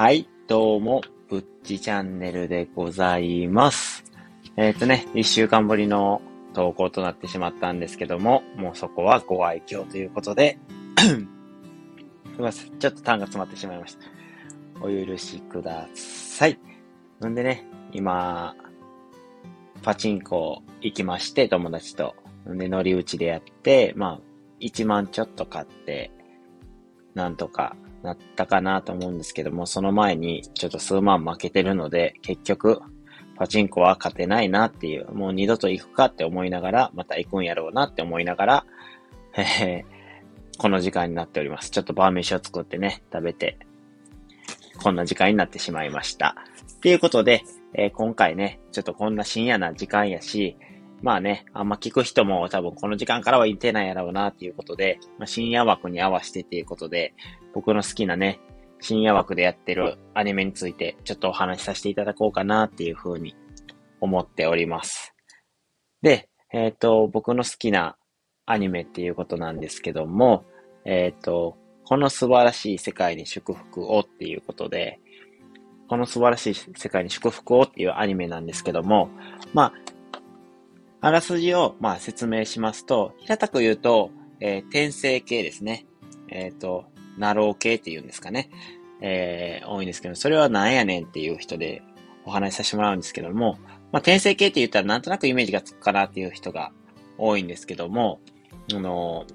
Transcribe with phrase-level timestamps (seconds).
[0.00, 4.02] はい、どうも、ぶっちチャンネルでございます。
[4.56, 6.22] えっ、ー、とね、一週間ぶりの
[6.54, 10.58] 投稿となってしまったんですけども、もうそこはご愛嬌ということで
[10.96, 11.12] す
[12.38, 12.78] いません。
[12.78, 14.00] ちょっと単が詰まってしまいました。
[14.80, 16.58] お許しください。
[17.18, 18.56] なんでね、今、
[19.82, 22.16] パチンコ行きまして、友達と。
[22.46, 24.20] で、乗り打ちでやって、まあ、
[24.60, 26.10] 1万ちょっと買って、
[27.12, 32.80] なんとかなったかなと思うんですけども、その前にちょっと数万負けてるので、結局、
[33.36, 38.66] パチンコは勝てないなっていう、もう二度と行くかって思いながら、また行くんやろうなって思いながら、
[40.58, 41.70] この時間になっております。
[41.70, 43.58] ちょっとバー飯を作ってね、食べて、
[44.82, 46.36] こんな時間になってしまいました。
[46.82, 47.42] ということで、
[47.74, 50.56] えー、今回ね、ちょっとこんな深夜な時間やし、
[51.02, 57.14] まあね、あんま聞く人も多分この時間からは言ってないやろうなっていうことで、まあ、深夜枠に合わせてっていうことで、
[57.54, 58.40] 僕の好きなね、
[58.80, 63.34] 深夜枠でやってるアニメについてちょっとお話しさせていただこうかなっていうふうに
[64.00, 65.14] 思っております。
[66.02, 67.96] で、えっ、ー、と、僕の好きな
[68.46, 70.44] アニメっていうことなんですけども、
[70.84, 74.98] えっ、ー、と、この素晴らしい世界に祝福をっていうことで、
[75.88, 79.10] この素晴らしい世界に祝福をっていうアニメなんですけども、
[79.52, 79.72] まあ、
[81.00, 85.86] あらすじを、まあ、説明しますと、平たく言うと、えー、転生系ですね。
[86.28, 86.84] えっ、ー、と、
[87.18, 88.50] ナロー系って言うんですかね。
[89.00, 91.82] えー、多いんですけど、それはなんやねんっていう人で
[92.24, 93.58] お話しさせてもらうんですけども、
[93.92, 96.72] まあ、転生系って言ったらなんとなくイメージがつくかなっていう人が
[97.18, 98.20] 多いんですけども、
[98.72, 99.26] あの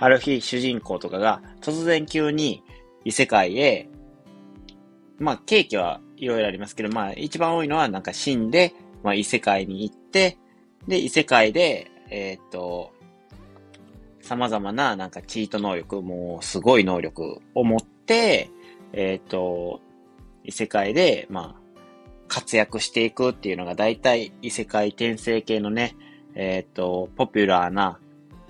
[0.00, 2.62] ある日主人公とかが突然急に
[3.04, 3.88] 異世界へ、
[5.18, 10.38] まあ、ケーキはいろいろありますけど、まあ、一番多いのはなんか死んで、まあ、異世界に行って、
[10.86, 12.92] で、異世界で、えー、っと、
[14.20, 18.50] 様々ななんかチート能力、もうすごい能力を持って、
[18.92, 19.80] えー、っと、
[20.44, 21.60] 異世界で、まあ、
[22.28, 25.96] 活躍していくっていうのが大体異世界転生系のね、
[26.34, 27.98] えっと、ポピュラーな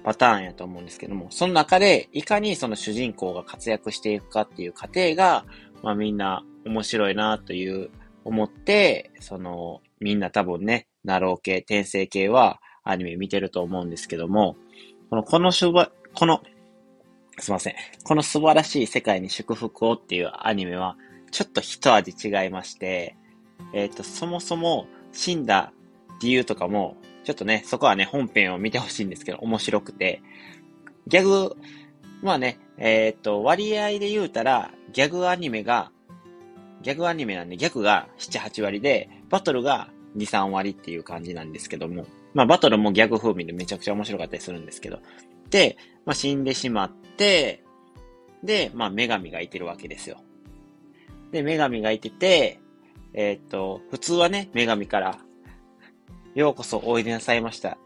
[0.04, 5.44] パターンやと思うんですけども、その中でいかにその主人公が活躍していくかっていう過程が、
[5.82, 7.90] まあみんな面白いなという
[8.24, 14.56] 思って、その、みんな多分ね、ナロー系、転生系はアニメ見てると思うんですけども、
[15.08, 16.42] この、このしば、この、
[17.38, 17.74] すいません。
[18.04, 20.96] この素晴らしい世界に祝福をっていうアニメは、
[21.30, 23.16] ちょっと一味違いまして、
[23.72, 25.72] えっ、ー、と、そもそも死んだ
[26.20, 30.22] 理由とかも、ちょっとね、そこはね、本編を見てほしいんですけど、面白くて、
[31.06, 31.56] ギャグ、
[32.22, 35.92] まあね、えっ、ー、と、割合で言うたら、ギャグアニメが、
[36.82, 45.00] ギャグアニメなんで、ギャグが7、8割で、バトルが2、3割っていう感じなんですけども、まあバトルもギャグ風味でめちゃくちゃ面白かったりするんですけど、
[45.50, 47.62] で、まあ死んでしまって、
[48.42, 50.18] で、まあ女神がいてるわけですよ。
[51.32, 52.60] で、女神がいてて、
[53.12, 55.18] えー、っと、普通はね、女神から、
[56.34, 57.76] ようこそおいでなさいました。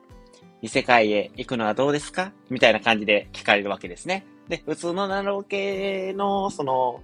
[0.60, 2.32] 異世界へ行くのはどうですか？
[2.50, 4.26] みたいな感じで聞かれるわけですね。
[4.48, 7.02] で、普通のナロー系の、その、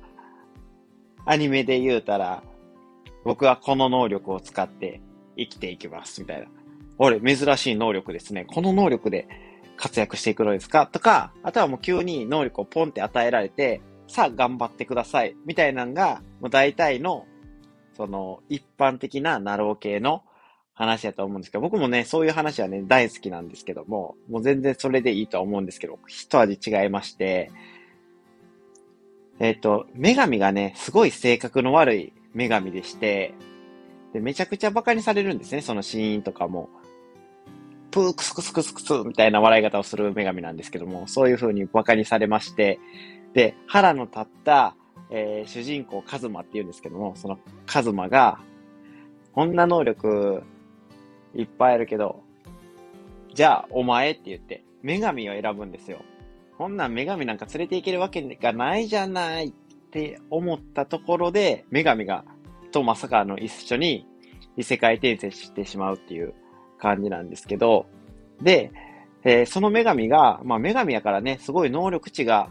[1.25, 2.43] アニメで言うたら、
[3.25, 5.01] 僕はこの能力を使って
[5.37, 6.47] 生きていきます、みたいな。
[6.99, 8.45] 俺、珍しい能力ですね。
[8.45, 9.27] この能力で
[9.77, 10.87] 活躍していくのですか？
[10.87, 15.35] とか、あとはもう急に能力をポンって与えられて、さあ頑張ってください。
[15.47, 17.27] みたいなのが、もう大体の、
[17.97, 20.23] その、一般的なナロー系の
[20.75, 27.51] 話だと思うんですけど、僕もね、そういう話はね、大好きなんですけども、もう全然それでいいとは思うんですけど、一味違いまして、
[29.39, 33.35] えっ、と、女神がね、すごい性格の悪い女神でして、
[34.13, 36.69] で、めちゃくちゃ馬鹿にされるんですね、そのシーンとかも。
[37.91, 42.79] プークスクスクスクスみたいな笑い方をする女神なんですけども、そういう風に馬鹿にされまして、
[43.35, 44.77] で、腹の立った、
[45.11, 48.41] えー、主人公カズマって言うんですけども、そのカズマが、
[49.33, 50.43] こんな能力
[51.35, 52.23] いっぱいあるけど、
[53.35, 55.99] じゃあお前って言って、女神を選ぶんですよ。
[56.59, 59.53] こんな女神なんか連れて行けるわけがないじゃないっ
[59.91, 62.25] て思ったところで、女神が、
[62.71, 64.07] とまさかの一緒に
[64.57, 66.35] 異世界転生してしまうっていう
[66.79, 67.87] 感じなんですけど、
[68.43, 68.73] で、
[69.23, 72.49] えー、その女神が、まあ女神やからね、すごい能力値が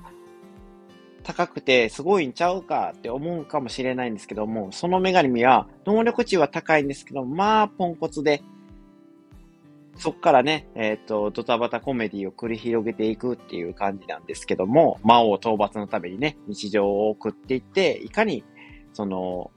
[1.23, 8.41] 高くてすごいんちゃうかって思うかもしれないんですけども、その女神は能力値は高いんですけど、まあポンコツで、
[9.95, 18.45] そっからね、えっ、ー、と、ドタバタコメディを繰り広げていくっていう感じなんですけども、魔王討伐のためにね、日常を送っていって、いかに、
[18.93, 19.51] その、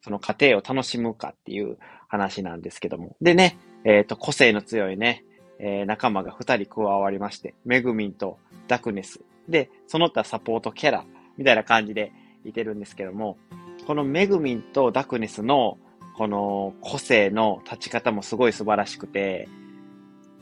[0.00, 1.78] その過程を楽しむかっていう
[2.08, 3.16] 話なんですけども。
[3.20, 5.24] でね、えっ、ー、と、個性の強いね、
[5.58, 9.20] えー、仲間が二人加わりまして、メグミンとダクネス。
[9.48, 11.04] で、その他サポートキャラ、
[11.36, 12.12] みたいな感じで
[12.44, 13.38] いてるんですけども、
[13.86, 15.78] このメグミンとダクネスの
[16.18, 19.48] この個性の立ち方もすごい素晴らしくて、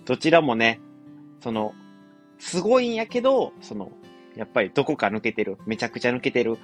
[0.06, 0.80] どちらもね、
[1.40, 1.74] その、
[2.38, 3.92] すごいんやけど、その、
[4.36, 5.58] やっぱりどこか抜けてる。
[5.66, 6.58] めちゃくちゃ抜けてる。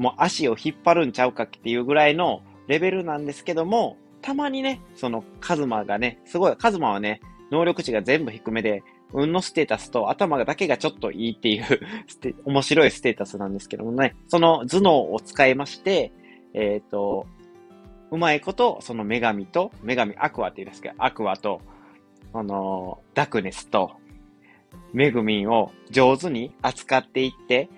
[0.00, 7.20] もう足を引っ張るんちゃうかっていうぐらいのレベルなんですけども、たまにね、そのカズマがね、すごい、カズマはね、
[7.50, 8.82] 能力値が全部低めで、
[9.12, 11.64] 運のステータスと頭だけがちょっといいっていう
[12.46, 16.12] 面白いステータスなんですけどもね、その頭脳を使いまして、
[16.54, 17.26] えっ、ー、と、
[18.10, 21.60] うまいこと、その女神と、女神アクアって言うんですけど、アクアと、
[22.32, 23.92] あの、ダクネスと、
[24.94, 27.68] メグミンを上手に扱っていって、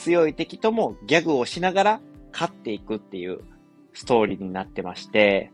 [0.00, 2.00] 強い敵ともギャグをしながら
[2.32, 3.40] 勝っていくっていう
[3.92, 5.52] ストーリーになってまして、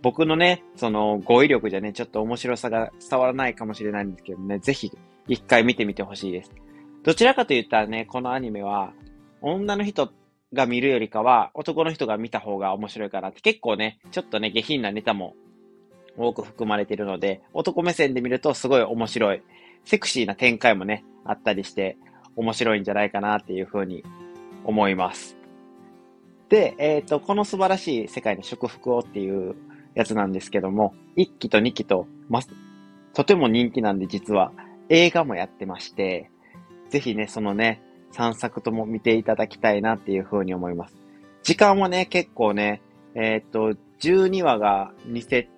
[0.00, 4.92] 僕のね、その語彙力じゃね、ちょっと面白さが伝わらないかもしれないんですけどね、ぜひ
[5.26, 6.52] 一回見てみてほしいです。
[7.02, 8.92] どちらかと言ったらね、このアニメは、
[9.40, 10.12] 女の人
[10.52, 15.34] が見るよりかは、男の人が見た方が面白いかなって、結構ね、ちょっとね、下品なネタも
[16.16, 19.42] 多く含まれているので、男目線で見るとすごい面白い。
[19.84, 21.96] セクシーな展開もね、あったりして、
[22.36, 24.04] 面白いんじゃないかなっていうふうに
[24.64, 25.36] 思います。
[26.48, 29.56] で、えっ、ー、と、この素晴らしい世界の祝福をっていう
[29.94, 32.40] やつなんですけども、1期と2期と、ま、
[33.14, 34.52] とても人気なんで実は
[34.88, 36.30] 映画もやってまして、
[36.90, 37.82] ぜひね、そのね、
[38.12, 40.94] 3作とも見ていただきたいなっていうふうに思います。
[41.42, 42.82] 時間はね、結構ね、
[43.14, 45.48] えっ、ー、と、12話が2セ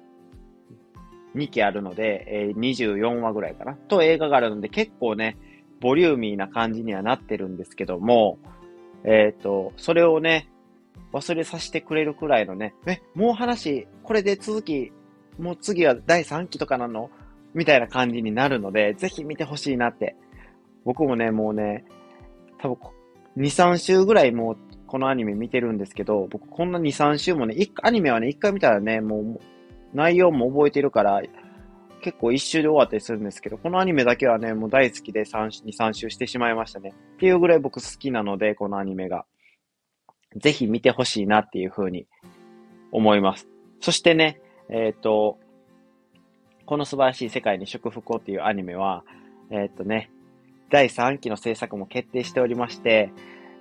[1.37, 3.75] 2期あるので、えー、24話ぐらいかな。
[3.75, 5.37] と映画があるので、結構ね、
[5.81, 8.39] ボリューミーな感じにはなってるんですけども、
[9.05, 10.49] えっ、ー、と、それをね、
[11.13, 14.93] 忘れさせてくれるくらいのね、え、もう話、これで続き、
[15.39, 17.11] もう次は第3期とかなの？
[17.55, 20.17] みたいな感じになるので、ぜひ見てほしいなって。
[20.85, 21.85] 僕もね、もうね、
[22.59, 22.77] 多分、
[23.39, 24.57] 2、3週ぐらいもう
[24.87, 29.41] このアニメ見てるんですけど、僕こんな2、3週もね、アニメはね、1回見たらね、もう
[29.95, 31.23] 内容も覚えてるから、
[32.07, 36.95] 結構一周で終わったりするんですけど、このアニメだけはね、もう大好きで3、2、3周してしまいましたね。
[37.15, 39.25] っていうぐらい僕好きなので、このアニメが。
[40.37, 42.07] ぜひ見てほしいなっていうふうに
[42.93, 43.49] 思います。
[43.81, 45.41] そしてね、えっ、ー、と、
[46.65, 49.03] この素晴らしい世界に祝福をっていうアニメは、
[49.51, 50.13] えっ、ー、とね、
[50.71, 53.11] 第3期の制作も決定しておりまして、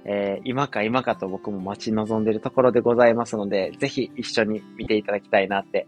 [0.06, 5.88] えー、今か今かと僕も待ち望んでいるところでございますので、ぜひ一緒に見ていただきたいなって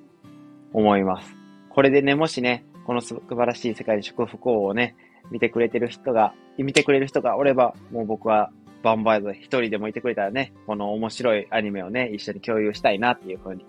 [0.73, 1.46] 思います。
[1.77, 4.95] これでね、もしね、この素晴らしい世界に祝福をね、
[5.29, 8.49] 見てくれてる人が、見てくれる人がおれば、もう僕は
[8.81, 13.63] バンバイズ一人でもいてくれたらね、この面白いアニメをね、一緒に共有したいなっていうふうに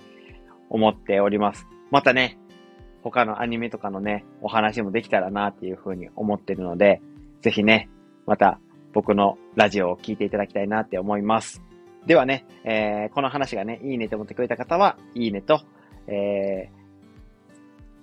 [0.71, 1.67] 思っております。
[1.91, 2.39] またね、
[3.03, 7.03] 他のアニメとかのね、お話もできたらなっていうふうに思ってるので、
[7.43, 7.91] ぜひね、
[8.25, 8.59] また
[8.95, 11.63] 僕のラジオを聴いていただきたいなって思います。
[12.07, 15.61] ではね、えー、この話がね、いいねと思ってくれた方は、いいねと、
[16.07, 16.78] えー、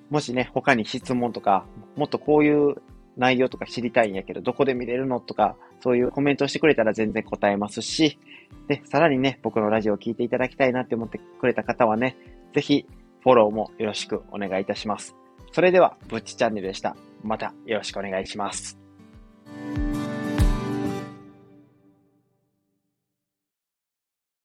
[0.10, 1.66] もしね、他に質問とか、
[1.96, 2.76] もっとこういう
[3.18, 8.20] 内容とか知りたいんやけど、どこで見れるのとか、そういうコメントをしてくれたら全然答えますし、
[8.68, 12.18] で、さらにね、僕のラジオを聴いていただきたいなって思ってくれた方はね、
[12.54, 12.86] ぜひ
[13.22, 15.16] フォローもよろしくお願いいたします。
[15.52, 16.96] それでは、ぶっちチャンネルでした。
[17.24, 18.85] またよろしくお願いします。